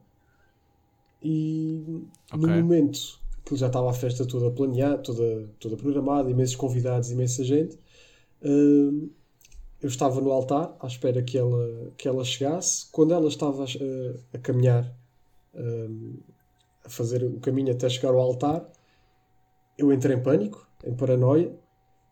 [1.22, 1.84] e
[2.32, 2.50] no Ok.
[2.50, 3.00] momento
[3.46, 7.80] que já estava a festa toda planeada, toda, toda programada, imensos convidados, imensa gente,
[8.44, 9.10] hum,
[9.82, 12.88] eu estava no altar à espera que ela, que ela chegasse.
[12.92, 14.94] Quando ela estava a, a caminhar,
[15.56, 16.20] hum,
[16.86, 18.72] a fazer o caminho até chegar ao altar,
[19.78, 21.54] eu entrei em pânico, em paranoia.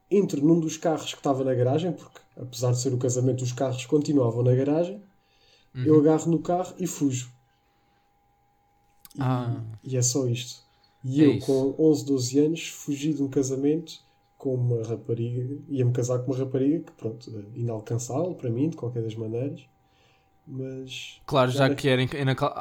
[0.10, 3.52] Entro num dos carros que estava na garagem, porque apesar de ser o casamento, os
[3.52, 5.02] carros continuavam na garagem.
[5.74, 7.30] Eu agarro no carro e fujo.
[9.16, 9.62] E, Ah.
[9.84, 10.64] e é só isto.
[11.04, 11.46] E É eu, isso.
[11.48, 14.00] com 11, 12 anos, fugi de um casamento
[14.38, 15.58] com uma rapariga.
[15.70, 19.62] Ia-me casar com uma rapariga que, pronto, inalcançável para mim, de qualquer das maneiras.
[20.48, 21.20] Mas.
[21.26, 22.02] Claro, já era- que era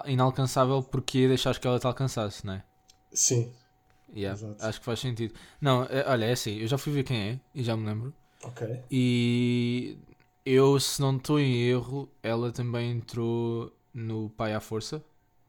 [0.07, 2.65] inalcançável, porque deixaste que ela te alcançasse, não é?
[3.13, 3.53] Sim,
[4.13, 5.35] Yeah, acho que faz sentido.
[5.61, 8.13] Não, é- olha, é assim, eu já fui ver quem é e já me lembro.
[8.43, 8.63] ok.
[8.91, 9.97] E
[10.47, 15.05] eu, se não estou em erro, ela também entrou no Pai à Força,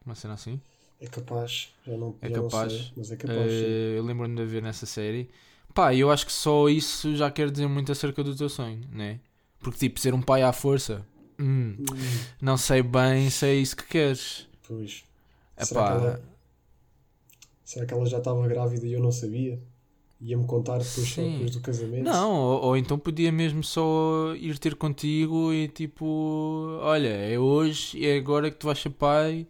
[0.05, 0.61] uma cena assim.
[0.99, 2.73] É capaz, já não, É já não capaz.
[2.73, 3.63] sei, mas é capaz.
[3.63, 5.29] Eh, eu lembro-me de ver nessa série.
[5.73, 9.19] Pá, eu acho que só isso já quer dizer muito acerca do teu sonho, né?
[9.59, 11.05] Porque, tipo, ser um pai à força,
[11.39, 14.47] hum, Hum, não sei bem se é isso que queres.
[14.67, 15.03] pois.
[15.57, 16.21] É Será, que ela,
[17.65, 19.59] será que ela já estava grávida e eu não sabia?
[20.21, 22.03] Ia-me contar depois, só depois do casamento?
[22.05, 27.97] não, ou, ou então podia mesmo só ir ter contigo e tipo, olha, é hoje
[27.97, 29.45] e é agora que tu vais ser pai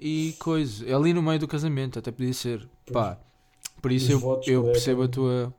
[0.00, 0.84] e coisa.
[0.84, 2.68] É ali no meio do casamento, até podia ser.
[2.92, 3.16] Pá,
[3.80, 5.54] por isso Os eu, eu é percebo a tua.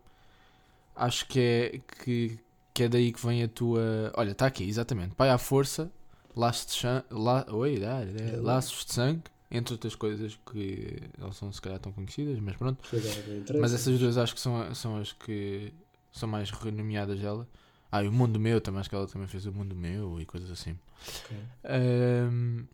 [0.96, 2.40] Acho que é, que,
[2.74, 4.12] que é daí que vem a tua.
[4.16, 5.16] Olha, está aqui, exatamente.
[5.16, 5.90] Pai à força,
[6.36, 7.06] laços de sangue.
[7.10, 7.46] La...
[7.50, 7.80] Oi,
[8.42, 12.84] laços de sangue, entre outras coisas que não são se calhar tão conhecidas, mas pronto.
[13.62, 15.72] Mas essas duas acho que são, são as que
[16.12, 17.48] são mais renomeadas dela.
[17.92, 20.26] Ah, e o Mundo Meu também, acho que ela também fez o Mundo Meu e
[20.26, 20.78] coisas assim.
[21.26, 21.38] Ok.
[21.66, 22.66] Ahm,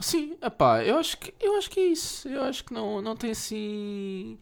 [0.00, 2.28] sim, epá, eu acho que eu acho que é isso.
[2.28, 4.38] Eu acho que não, não tem assim.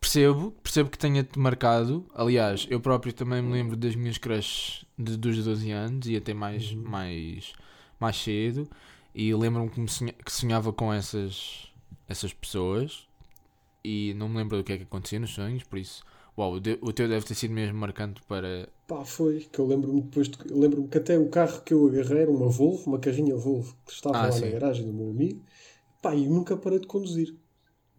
[0.00, 2.06] Percebo, percebo que tenha-te marcado.
[2.14, 6.32] Aliás, eu próprio também me lembro das minhas crushes de, dos 12 anos e até
[6.32, 6.82] mais, Uhum.
[6.82, 7.52] mais,
[7.98, 8.68] mais cedo.
[9.16, 11.68] E lembro-me que, sonha- que sonhava com essas,
[12.08, 13.08] essas pessoas
[13.84, 16.04] e não me lembro do que é que acontecia nos sonhos, por isso,
[16.38, 18.68] uau, o, teu deve ter sido mesmo marcante para.
[18.86, 22.22] Pá, foi, que eu lembro-me depois, de- lembro-me que até o carro que eu agarrei
[22.22, 24.46] era uma Volvo, uma carrinha Volvo, que estava Ah, lá sim.
[24.46, 25.44] na garagem do meu amigo,
[26.02, 27.36] pá, e nunca parei de conduzir.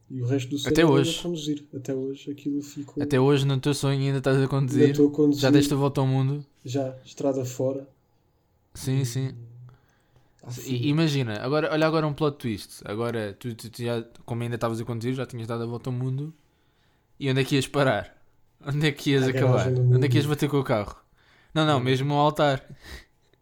[0.09, 1.21] E o resto do sonho Até hoje.
[1.21, 1.67] conduzir.
[1.75, 3.03] Até hoje aquilo ficou...
[3.03, 4.91] Até hoje, no teu sonho, ainda estás a Ainda conduzir.
[4.91, 6.45] estou a conduzir, Já deste a volta ao mundo.
[6.63, 7.87] já, estrada fora.
[8.73, 9.35] Sim, sim.
[10.67, 12.81] Imagina, agora, olha agora um plot twist.
[12.85, 15.89] Agora, tu, tu- tu já, como ainda estavas a conduzir, já tinhas dado a volta
[15.89, 16.33] ao mundo.
[17.19, 18.15] E onde é que ias parar?
[18.65, 19.73] Onde é que ias À acabar?
[19.91, 20.95] Onde é que ias bater com o carro?
[21.53, 21.83] Não, não, Hum.
[21.83, 22.63] mesmo ao altar.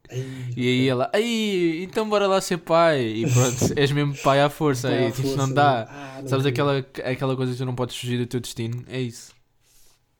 [0.10, 3.02] Ai, E aí ela, aí, então bora lá ser pai.
[3.02, 4.88] E pronto, és mesmo pai à força.
[4.88, 5.88] pá, aí, à tipo, força, não dá.
[5.90, 8.84] ah, não Sabes aquela, aquela coisa que tu não podes fugir do teu destino?
[8.88, 9.34] É isso.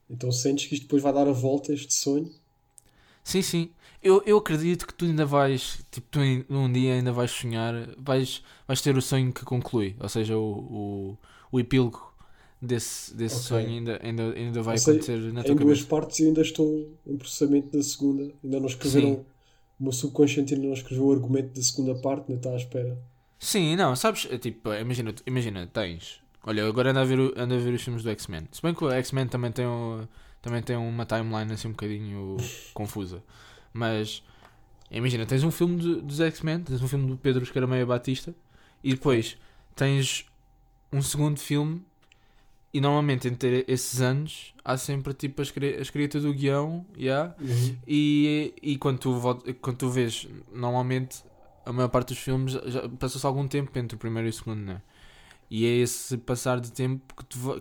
[0.10, 2.34] Então sentes que isto depois vai dar a volta, este sonho?
[3.24, 3.70] Sim, sim.
[4.06, 7.74] Eu, eu acredito que tu ainda vais, tipo, tu em- um dia ainda vais sonhar,
[7.98, 10.44] vais, vais ter o sonho que conclui, ou seja, o,
[11.12, 11.18] o,
[11.52, 12.14] o epílogo
[12.62, 13.48] desse, desse Ok.
[13.48, 15.88] sonho ainda, ainda, ainda vai seja, acontecer na em tua duas cabeça.
[15.90, 18.34] partes e ainda estou em processamento da segunda.
[18.44, 19.14] Ainda não escreveram.
[19.14, 19.26] Sim.
[19.80, 22.98] O meu subconsciente ainda não escreveu o argumento da segunda parte, ainda está à espera.
[23.40, 27.58] Sim, não, sabes, é tipo, imagina, imagina, tens, olha, agora anda a ver, anda a
[27.60, 30.08] ver os filmes do X-Men, se bem que o X-Men também tem, um,
[30.42, 33.24] também tem uma timeline assim um bocadinho confusa,
[33.76, 34.24] mas,
[34.90, 38.34] imagina, tens um filme de- dos X-Men, tens um filme do Pedro Escarameia Batista,
[38.82, 39.38] e depois
[39.76, 40.26] tens
[40.94, 41.84] um segundo filme,
[42.74, 47.36] e normalmente entre esses anos, há sempre tipo a escre- a escrita do guião, yeah,
[47.40, 47.76] Uhum.
[47.86, 49.22] e, e quando, tu,
[49.62, 51.24] quando tu vês, normalmente,
[51.66, 52.56] a maior parte dos filmes
[53.00, 54.82] passou-se algum tempo entre o primeiro e o segundo, né?
[55.50, 57.14] E é esse passar de tempo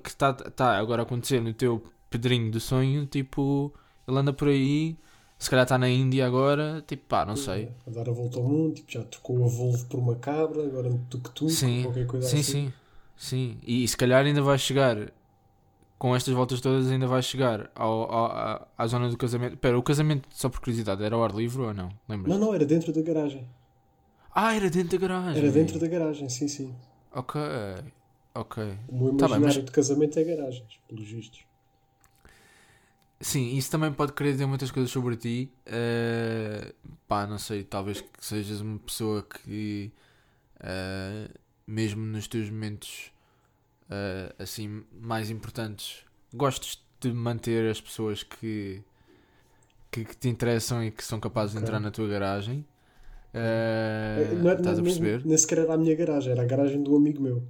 [0.02, 3.72] que está tá, tá agora a acontecer no teu pedrinho do sonho, tipo,
[4.06, 4.96] ele anda por aí,
[5.38, 7.68] se calhar está na Índia agora, tipo, pá, não sei.
[7.86, 10.88] A dar a volta ao mundo, tipo, já trocou a Volvo por uma cabra, agora
[10.88, 12.52] um tuk-tuk, Sim, qualquer coisa sim, assim.
[12.52, 12.72] sim,
[13.16, 13.58] sim.
[13.66, 15.12] E, se calhar ainda vai chegar,
[15.98, 19.54] com estas voltas todas, ainda vai chegar ao, ao- à, à zona do casamento.
[19.54, 21.90] Espera, o casamento, só por curiosidade, era ao ar livre ou não?
[22.08, 22.32] Lembras?
[22.32, 23.46] Não, não, era dentro da garagem.
[24.34, 25.42] Ah, era dentro da garagem.
[25.42, 26.74] Era dentro da garagem, sim, sim.
[27.12, 27.40] Ok,
[28.34, 28.56] ok.
[28.88, 31.44] O meu Tá bem, imaginário mas- de casamento é garagens, pelos vistos.
[33.24, 35.50] Sim, isso também pode querer dizer muitas coisas sobre ti.
[35.66, 36.74] Eh,
[37.08, 39.90] pá, não sei, talvez que sejas uma pessoa que,
[40.60, 41.28] eh,
[41.66, 43.12] mesmo nos teus momentos
[43.90, 48.82] eh, assim mais importantes, gostes de manter as pessoas que,
[49.90, 51.60] que, que te interessam e que são capazes de Ok.
[51.60, 52.64] entrar na tua garagem.
[53.34, 55.24] Eh, não era- estás a nem- perceber?
[55.24, 57.42] Nem sequer era a minha garagem, era a garagem do amigo meu.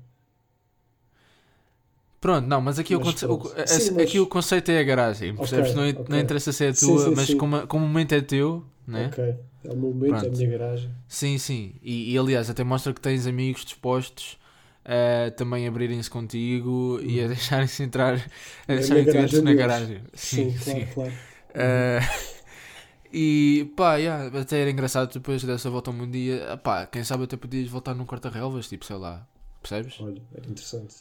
[2.24, 3.48] Pronto, não, mas aqui, o, Mas conce- o- pronto.
[3.54, 5.74] a- Sim, a- mas- aqui o conceito é a garagem, percebes?
[5.74, 6.08] não, in- ok.
[6.08, 7.36] não interessa se é a Sim, tua, sim, mas sim.
[7.36, 9.08] Como, como o momento é teu, né?
[9.08, 9.18] Ok,
[9.64, 10.30] é o momento, é a Pronto.
[10.30, 10.90] minha garagem.
[11.08, 11.74] Sim, sim.
[11.82, 14.38] E, e, aliás, até mostra que tens amigos dispostos
[14.84, 18.14] a também abrirem-se contigo e a deixarem-se entrar,
[18.68, 20.02] a Na deixarem garagem na garagem.
[20.14, 20.86] Sim, Sim, sim.
[20.86, 21.18] claro, claro.
[21.54, 22.00] Eh,
[23.12, 27.24] e pá, yeah, até era engraçado depois dessa volta ao mundo dia, pá, quem sabe
[27.24, 29.26] até podias voltar num corta-relvas, tipo, sei lá,
[29.62, 29.94] percebes?
[29.98, 30.94] Olha, era interessante.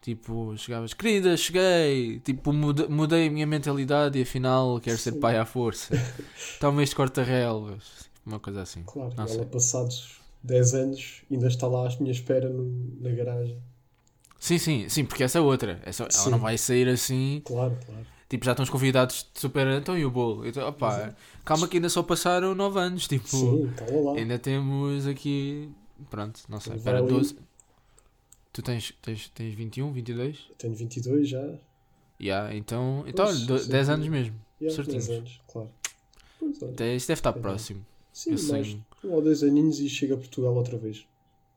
[0.00, 5.20] Tipo, chegavas, querida, cheguei, tipo, mude- mudei a minha mentalidade e afinal quero ser Sim.
[5.20, 5.92] pai à força.
[6.58, 8.82] Toma este corta-relvas, uma coisa assim.
[8.86, 9.44] Claro, Não ela sei.
[9.44, 13.58] passados 10 anos ainda está lá à minha espera no- na garagem.
[14.38, 15.78] Sim, sim, sim, porque essa é outra.
[15.84, 17.42] Essa, ela não vai sair assim.
[17.44, 18.06] Claro, claro.
[18.26, 19.66] Tipo, já estão os convidados de super.
[19.66, 20.46] Então e o bolo?
[20.46, 21.14] Então, Exato.
[21.44, 23.06] calma que ainda só passaram 9 anos.
[23.06, 24.18] Tipo, Sim, calma lá.
[24.18, 25.68] ainda temos aqui.
[26.08, 26.72] Pronto, não sei.
[26.86, 27.06] Ali.
[27.06, 27.36] 12.
[28.52, 30.46] Tu tens, tens, tens 21, 22?
[30.48, 31.54] Eu tenho 22 já.
[32.20, 33.70] Yeah, então, então Pois, olha, do- sim.
[33.70, 34.34] 10 anos mesmo.
[34.60, 35.06] Yeah, Certinhos.
[35.06, 35.70] 10 anos, claro.
[36.38, 36.70] Pois, olha.
[36.72, 37.40] Então, Isso deve estar É.
[37.40, 37.86] próximo.
[38.12, 38.68] Sim, eu mais
[39.04, 41.06] um ou dois aninhos e chega a Portugal outra vez.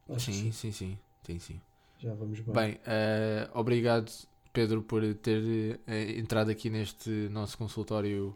[0.09, 0.71] Acho Sim, sim.
[0.71, 1.39] sim, sim.
[1.39, 1.61] sim.
[1.99, 2.53] Já vamos bem.
[2.53, 4.11] Bem, eh, obrigado
[4.53, 8.35] Pedro por ter eh, entrado aqui neste nosso consultório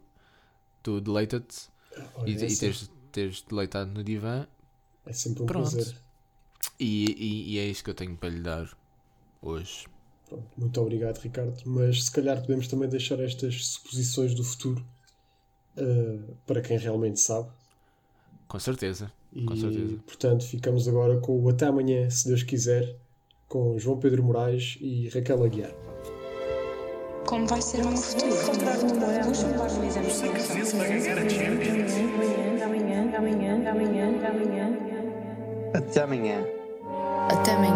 [0.83, 1.69] do Deleita-te
[2.15, 4.47] Olha, e, é, e sempre, teres, teres deleitado no divã.
[5.05, 5.71] é sempre um Pronto.
[5.71, 5.95] prazer.
[6.79, 8.69] E, e- e é isso que eu tenho para lhe dar
[9.41, 9.85] hoje.
[10.27, 11.55] Pronto, muito obrigado, Ricardo.
[11.65, 14.85] Mas se calhar podemos também deixar estas suposições do futuro
[15.77, 17.49] eh, para quem realmente sabe.
[18.47, 19.11] Com certeza.
[19.33, 19.97] E, Com certeza.
[20.05, 22.95] portanto, ficamos agora com o Até Amanhã, se Deus quiser,
[23.47, 25.71] com João Pedro Moraes e Raquel Aguiar.
[27.25, 28.35] Como vai ser o meu futuro?
[35.77, 36.43] Até amanhã.
[37.29, 37.75] Até amanhã.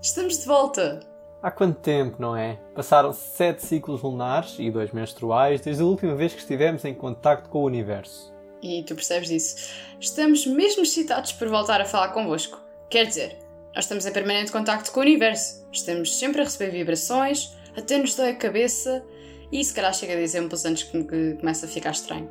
[0.00, 1.00] Estamos de volta!
[1.42, 2.54] Há quanto tempo, não é?
[2.74, 7.50] Passaram sete ciclos lunares e dois menstruais desde a última vez que estivemos em contacto
[7.50, 8.32] com o universo.
[8.62, 9.70] E tu percebes disso.
[10.00, 12.58] Estamos mesmo excitados por voltar a falar convosco.
[12.88, 13.36] Quer dizer,
[13.74, 15.68] nós estamos em permanente contacto com o universo.
[15.70, 19.04] Estamos sempre a receber vibrações, até nos dói a cabeça
[19.50, 22.28] e se calhar chega de exemplos antes que que comece a ficar estranho.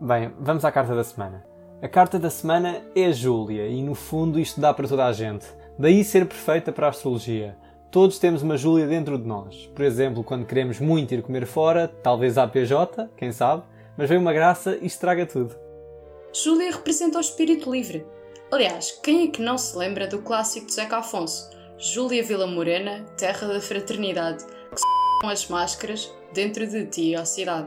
[0.00, 1.44] Bem, vamos à carta da semana.
[1.82, 5.46] A carta da semana é Júlia e no fundo isto dá para toda a gente.
[5.78, 7.56] Daí ser perfeita para a astrologia.
[7.90, 9.66] Todos temos uma Júlia dentro de nós.
[9.74, 13.62] Por exemplo, quando queremos muito ir comer fora, talvez à PJ, quem sabe,
[13.96, 15.54] mas vem uma graça e estraga tudo.
[16.32, 18.04] Júlia representa o espírito livre.
[18.50, 21.50] Aliás, quem é que não se lembra do clássico de Zeca Afonso?
[21.78, 24.44] Júlia Vila Morena, terra da fraternidade,
[25.24, 27.66] com as máscaras dentro de ti, ó cidade.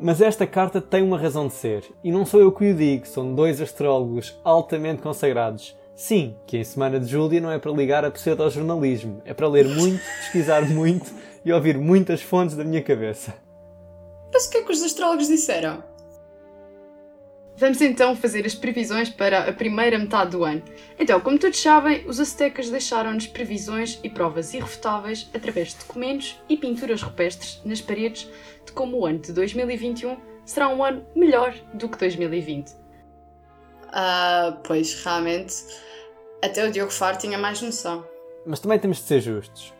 [0.00, 3.06] Mas esta carta tem uma razão de ser, e não sou eu que o digo,
[3.06, 5.76] são dois astrólogos altamente consagrados.
[5.94, 9.68] Sim, que em Semana de Júlia não é para ligar a pseudo-jornalismo, é para ler
[9.68, 11.12] muito, pesquisar muito
[11.44, 13.34] e ouvir muitas fontes da minha cabeça.
[14.32, 15.84] Mas o que é que os astrólogos disseram?
[17.62, 20.60] Vamos então fazer as previsões para a primeira metade do ano.
[20.98, 26.56] Então, como todos sabem, os aztecas deixaram-nos previsões e provas irrefutáveis através de documentos e
[26.56, 28.28] pinturas rupestres nas paredes
[28.66, 32.72] de como o ano de 2021 será um ano melhor do que 2020.
[33.92, 35.54] Ah, pois realmente,
[36.42, 38.04] até o Diogo Faro tinha mais noção.
[38.44, 39.72] Mas também temos de ser justos.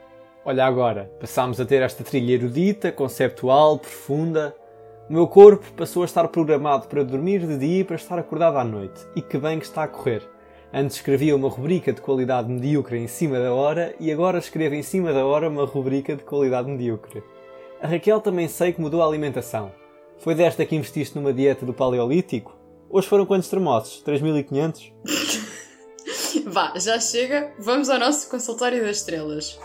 [0.45, 4.55] Olha agora, passámos a ter esta trilha erudita, conceptual, profunda.
[5.11, 8.57] O meu corpo passou a estar programado para dormir de dia e para estar acordado
[8.57, 9.05] à noite.
[9.17, 10.23] E que bem que está a correr.
[10.73, 14.83] Antes escrevia uma rubrica de qualidade medíocre em cima da hora e agora escrevo em
[14.83, 17.23] cima da hora uma rubrica de qualidade medíocre.
[17.83, 19.73] A Raquel também sei que mudou a alimentação.
[20.19, 22.57] Foi desta que investiste numa dieta do Paleolítico?
[22.89, 24.03] Hoje foram quantos termossos?
[24.03, 24.93] 3500?
[26.47, 29.59] Vá, já chega, vamos ao nosso consultório das estrelas.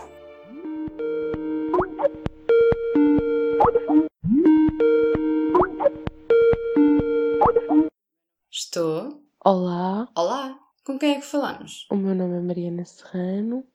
[8.78, 9.24] Estou.
[9.44, 11.84] Olá, Olá, com quem é que falamos?
[11.90, 13.66] o meu nome é Mariana Serrano.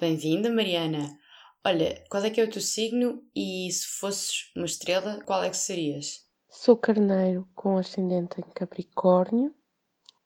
[0.00, 1.18] Bem-vinda, Mariana.
[1.66, 5.50] Olha, qual é que é o teu signo e se fosses uma estrela, qual é
[5.50, 6.20] que serias?
[6.48, 9.52] Sou carneiro com ascendente em Capricórnio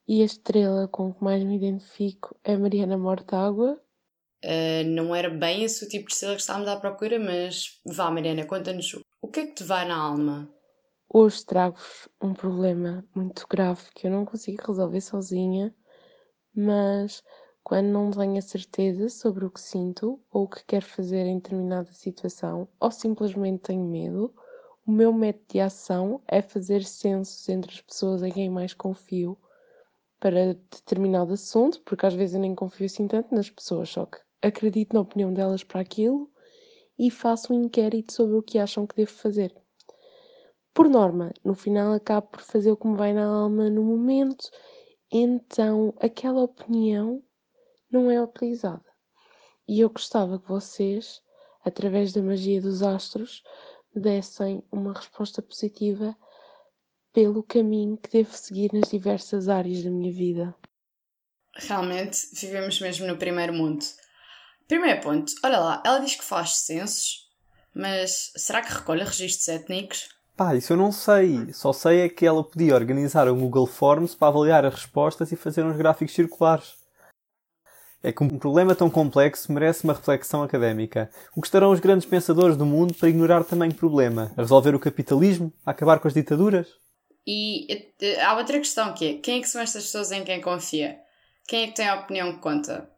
[0.06, 3.80] e a estrela com que mais me identifico é Mariana Mortágua.
[4.44, 8.10] Ah, não era bem esse o tipo de estrela que estávamos à procura, mas vá,
[8.10, 10.54] Mariana, conta-nos o que é que te vai na alma?
[11.10, 15.74] Hoje trago-vos um problema muito grave que eu não consigo resolver sozinha,
[16.54, 17.24] mas
[17.64, 21.36] quando não tenho a certeza sobre o que sinto ou o que quero fazer em
[21.38, 24.34] determinada situação, ou simplesmente tenho medo,
[24.86, 29.38] o meu método de ação é fazer censos entre as pessoas em quem mais confio
[30.20, 34.18] para determinado assunto, porque às vezes eu nem confio assim tanto nas pessoas, só que
[34.42, 36.30] acredito na opinião delas para aquilo
[36.98, 39.54] e faço um inquérito sobre o que acham que devo fazer.
[40.78, 44.48] Por norma, no final acabo por fazer o que me vai na alma no momento,
[45.10, 47.20] então aquela opinião
[47.90, 48.84] não é utilizada.
[49.66, 51.20] E eu gostava que vocês,
[51.64, 53.42] através da magia dos astros,
[53.92, 56.16] me dessem uma resposta positiva
[57.12, 60.54] pelo caminho que devo seguir nas diversas áreas da minha vida.
[61.56, 63.84] Realmente, vivemos mesmo no primeiro mundo.
[64.68, 67.28] Primeiro ponto, olha lá, ela diz que faz censos,
[67.74, 70.16] mas será que recolhe registros étnicos?
[70.38, 71.52] Pá, isso eu não sei.
[71.52, 75.36] Só sei é que ela podia organizar um Google Forms para avaliar as respostas e
[75.36, 76.74] fazer uns gráficos circulares.
[78.04, 81.10] É que um problema tão complexo merece uma reflexão académica.
[81.34, 84.32] O que estarão os grandes pensadores do mundo para ignorar tamanho problema?
[84.36, 85.52] A resolver o capitalismo?
[85.66, 86.68] A acabar com as ditaduras?
[87.26, 87.90] E
[88.24, 91.00] há outra questão que é: quem é que são estas pessoas em quem confia?
[91.48, 92.88] Quem é que tem a opinião que conta?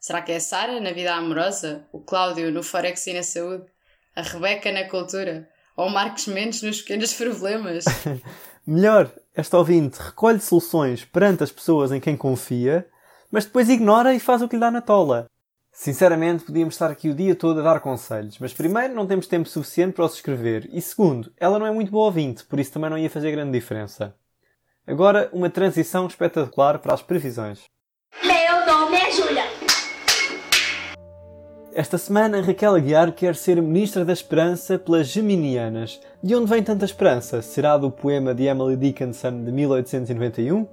[0.00, 1.86] Será que é a Sara na vida amorosa?
[1.92, 3.66] O Cláudio no Forex e na saúde?
[4.16, 5.48] A Rebeca na cultura?
[5.78, 7.84] Ou o Marcos Mendes nos pequenos problemas?
[8.66, 12.84] Melhor, esta ouvinte recolhe soluções perante as pessoas em quem confia,
[13.30, 15.30] mas depois ignora e faz o que lhe dá na tola.
[15.70, 19.48] Sinceramente, podíamos estar aqui o dia todo a dar conselhos, mas primeiro, não temos tempo
[19.48, 22.90] suficiente para os escrever, e segundo, ela não é muito boa ouvinte, por isso também
[22.90, 24.16] não ia fazer grande diferença.
[24.84, 27.62] Agora, uma transição espetacular para as previsões.
[28.24, 29.44] Meu nome é Júlia.
[31.78, 36.00] Esta semana, Raquel Aguiar quer ser Ministra da Esperança pelas Geminianas.
[36.20, 37.40] De onde vem tanta esperança?
[37.40, 40.66] Será do poema de Emily Dickinson de 1891?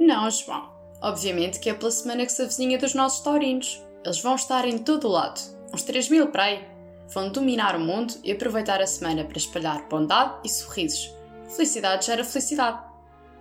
[0.00, 0.70] Não, João.
[1.02, 3.84] Obviamente que é pela semana que se avizinha dos nossos taurinos.
[4.02, 5.38] Eles vão estar em todo o lado,
[5.70, 6.64] uns 3 mil para aí.
[7.12, 11.14] Vão dominar o mundo e aproveitar a semana para espalhar bondade e sorrisos.
[11.46, 12.80] Felicidade gera felicidade.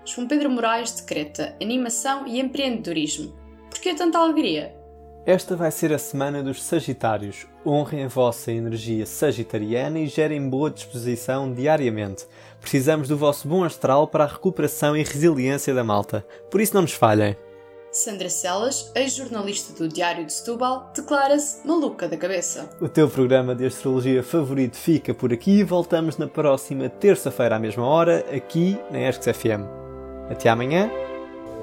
[0.03, 3.33] João Pedro Moraes decreta animação e empreendedorismo.
[3.69, 4.76] Por que tanta alegria?
[5.27, 7.45] Esta vai ser a semana dos Sagitários.
[7.65, 12.25] Honrem a vossa energia sagitariana e gerem boa disposição diariamente.
[12.61, 16.25] Precisamos do vosso bom astral para a recuperação e resiliência da malta.
[16.49, 17.35] Por isso não nos falhem.
[17.91, 22.69] Sandra Celas, ex-jornalista do Diário de Setúbal, declara-se maluca da cabeça.
[22.79, 25.61] O teu programa de astrologia favorito fica por aqui.
[25.61, 29.67] Voltamos na próxima terça-feira à mesma hora, aqui na ESCS FM.
[30.29, 30.89] Até amanhã.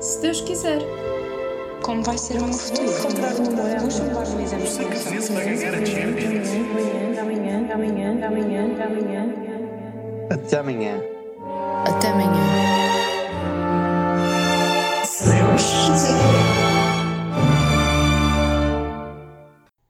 [0.01, 0.81] Se Deus quiser.
[1.85, 2.91] Como vai ser o meu futuro?
[10.31, 10.99] Até amanhã.
[11.87, 12.41] Até amanhã.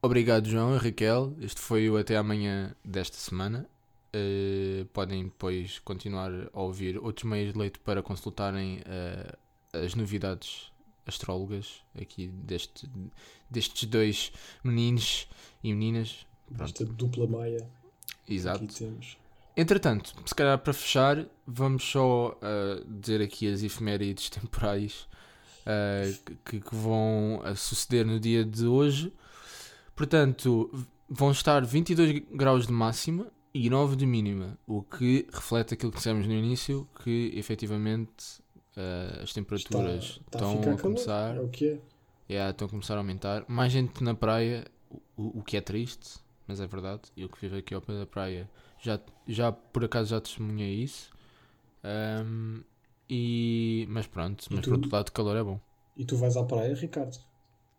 [0.02, 1.32] Obrigado, João e Raquel.
[1.40, 3.68] Este foi o Até Amanhã desta semana.
[4.12, 9.38] Uh, podem depois continuar a ouvir outros meios de leite para consultarem uh,
[9.84, 10.73] as novidades
[11.06, 12.88] astrólogas aqui deste,
[13.50, 15.28] destes dois meninos
[15.62, 16.26] e meninas.
[16.58, 17.68] Esta dupla maia.
[18.28, 18.64] Exato.
[18.64, 19.16] Aqui temos.
[19.56, 25.06] Entretanto, se calhar para fechar, vamos só uh, dizer aqui as efemérides temporais
[25.62, 29.12] uh, que, que, vão uh, suceder no dia de hoje.
[29.94, 30.70] Portanto,
[31.08, 35.98] vão estar 22 graus de máxima e 9 de mínima, o que reflete aquilo que
[35.98, 38.42] dissemos no início, que efetivamente
[39.22, 41.36] as temperaturas está, está estão a, a começar.
[41.36, 41.80] É o que é.
[42.28, 43.44] Yeah, estão a começar a aumentar.
[43.48, 44.64] Mais gente na praia,
[45.16, 47.02] o, o que é triste, mas é verdade.
[47.16, 48.48] Eu que vivo aqui ao pé da praia
[48.80, 51.10] já, já por acaso já testemunhei isso.
[51.84, 52.62] Um,
[53.10, 54.70] e, mas pronto, E mas tu?
[54.70, 55.60] por outro lado, calor é bom.
[55.96, 57.18] E tu vais à praia, Ricardo?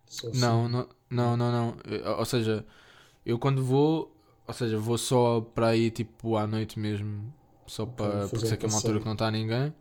[0.07, 0.31] Assim.
[0.31, 1.77] Não, não, não, não, não.
[1.85, 2.65] Eu- Ou seja,
[3.25, 4.15] eu quando vou,
[4.47, 7.33] ou seja, vou só para aí tipo à noite mesmo,
[7.67, 9.73] só para porque sei que é uma altura que não está ninguém.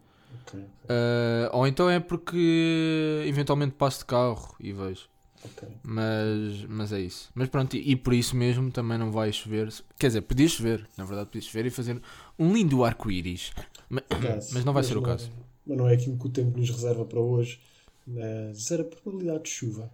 [0.43, 5.09] Ok, ok, Ah, ou então é porque eventualmente passo de carro e vejo.
[5.45, 5.69] ok.
[5.83, 7.31] Mas, mas é isso.
[7.35, 9.73] Mas pronto, e, e por isso mesmo também não vai chover.
[9.99, 12.01] Quer dizer, podia chover, na verdade, podia chover e fazer
[12.39, 13.53] um lindo arco-íris.
[13.89, 14.51] Ma- Caso.
[14.55, 15.31] Mas não vai ser o não- caso.
[15.67, 17.61] Mas não é aquilo que o tempo nos reserva para hoje.
[18.07, 19.91] Mas zero a probabilidade de chuva,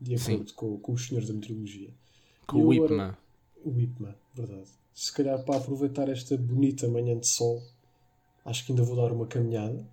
[0.00, 1.90] de acordo com, com os senhores da meteorologia.
[2.46, 3.16] Com o IPMA.
[3.64, 4.68] O IPMA, verdade.
[4.92, 7.62] Se calhar para aproveitar esta bonita manhã de sol,
[8.44, 9.86] acho que ainda vou dar uma caminhada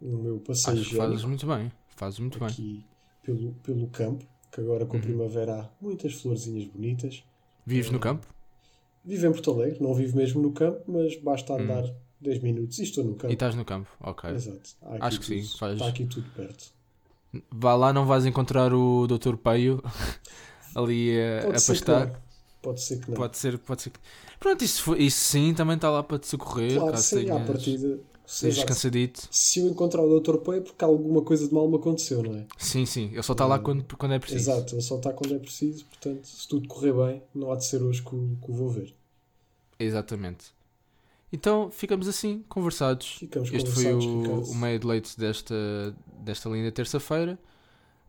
[0.00, 1.72] no meu passeio Acho que fazes muito bem.
[1.96, 2.48] Fazes muito bem.
[2.48, 2.84] aqui
[3.22, 5.02] pelo, pelo campo, que agora com a Uhum.
[5.06, 7.24] primavera há muitas florzinhas bonitas.
[7.64, 8.26] Vives no campo?
[9.04, 11.84] Vivo em Porto Alegre, não vivo mesmo no campo, mas basta andar
[12.20, 13.14] 10 minutos e estou no Hum.
[13.14, 13.32] E campo.
[13.32, 14.30] estás no campo, ok.
[14.30, 14.70] Exato.
[15.00, 16.72] Acho que sim, tudo- faz- Está aqui tudo perto.
[17.50, 19.36] Vá lá, não vais encontrar o Dr.
[19.36, 19.82] Peio
[20.74, 22.22] ali a, a pastar.
[22.62, 23.16] Pode ser que não.
[23.16, 23.90] Pode ser, pode ser.
[23.90, 24.00] que-
[24.40, 26.74] Pronto, isso, foi- isso sim também está lá para te socorrer.
[26.76, 28.00] claro, caso sim, à tenhas- partida.
[28.28, 28.68] Estejas Exato.
[28.72, 29.28] cansadito.
[29.30, 30.38] Se eu encontrar o Dr.
[30.38, 32.44] Pei é porque alguma coisa de mal me aconteceu, não é?
[32.58, 33.10] Sim, sim.
[33.12, 34.50] Ele só está lá quando, quando é preciso.
[34.50, 37.64] Exato, ele só está quando é preciso, portanto, se tudo correr bem, não há de
[37.64, 38.92] ser hoje que o, que o vou ver.
[39.78, 40.46] Exatamente.
[41.32, 43.16] Então ficamos assim, conversados.
[43.18, 44.50] Ficamos este foi conversados, o, Ricardo.
[44.50, 47.38] o meio de leite desta, desta linda terça-feira.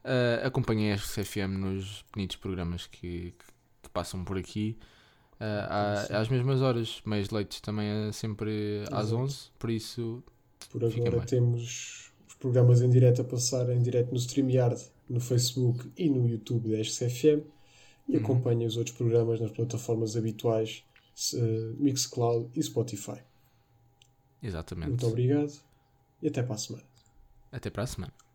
[0.04, 3.34] Uh, acompanhei a RCFM nos bonitos programas que
[3.98, 4.78] passam por aqui.
[5.40, 9.18] Uh, às mesmas horas, meios leites também é sempre às Exato.
[9.24, 10.24] 11, por isso
[10.70, 15.92] Por agora temos os programas em direto a passar em direto no StreamYard, no Facebook
[15.98, 17.44] e no YouTube da SCFM
[18.10, 18.18] e Uhum.
[18.18, 20.84] acompanhem os outros programas nas plataformas habituais
[21.34, 23.20] eh, Mixcloud e Spotify.
[24.42, 24.90] exatamente.
[24.90, 25.54] Muito obrigado
[26.22, 26.86] e até para a semana.
[27.52, 28.27] Até para a semana.